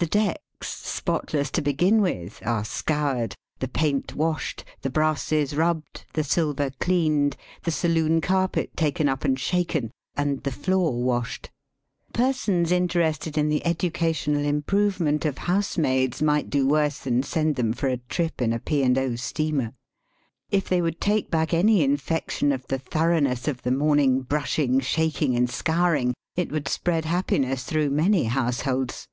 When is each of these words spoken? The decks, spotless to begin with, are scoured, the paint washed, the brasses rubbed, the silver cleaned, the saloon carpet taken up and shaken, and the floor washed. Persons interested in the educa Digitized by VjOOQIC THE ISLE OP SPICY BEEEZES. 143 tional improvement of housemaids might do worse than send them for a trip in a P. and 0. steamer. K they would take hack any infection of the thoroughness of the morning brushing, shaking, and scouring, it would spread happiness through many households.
The 0.00 0.06
decks, 0.06 0.68
spotless 0.86 1.50
to 1.50 1.60
begin 1.60 2.00
with, 2.00 2.40
are 2.46 2.64
scoured, 2.64 3.34
the 3.58 3.66
paint 3.66 4.14
washed, 4.14 4.64
the 4.82 4.90
brasses 4.90 5.56
rubbed, 5.56 6.04
the 6.12 6.22
silver 6.22 6.70
cleaned, 6.78 7.36
the 7.64 7.72
saloon 7.72 8.20
carpet 8.20 8.76
taken 8.76 9.08
up 9.08 9.24
and 9.24 9.36
shaken, 9.40 9.90
and 10.16 10.40
the 10.44 10.52
floor 10.52 11.02
washed. 11.02 11.50
Persons 12.12 12.70
interested 12.70 13.36
in 13.36 13.48
the 13.48 13.56
educa 13.56 13.58
Digitized 13.58 13.64
by 13.64 13.72
VjOOQIC 13.72 13.80
THE 13.80 13.86
ISLE 13.88 13.88
OP 13.88 14.14
SPICY 14.14 14.22
BEEEZES. 14.22 14.22
143 14.22 14.32
tional 14.32 14.44
improvement 14.46 15.24
of 15.24 15.38
housemaids 15.38 16.22
might 16.22 16.50
do 16.50 16.66
worse 16.68 16.98
than 17.00 17.22
send 17.24 17.56
them 17.56 17.72
for 17.72 17.88
a 17.88 17.96
trip 17.96 18.40
in 18.40 18.52
a 18.52 18.60
P. 18.60 18.82
and 18.84 18.94
0. 18.94 19.16
steamer. 19.16 19.72
K 20.52 20.60
they 20.60 20.80
would 20.80 21.00
take 21.00 21.34
hack 21.34 21.52
any 21.52 21.82
infection 21.82 22.52
of 22.52 22.64
the 22.68 22.78
thoroughness 22.78 23.48
of 23.48 23.62
the 23.64 23.72
morning 23.72 24.20
brushing, 24.20 24.78
shaking, 24.78 25.34
and 25.34 25.50
scouring, 25.50 26.14
it 26.36 26.52
would 26.52 26.68
spread 26.68 27.04
happiness 27.04 27.64
through 27.64 27.90
many 27.90 28.26
households. 28.26 29.08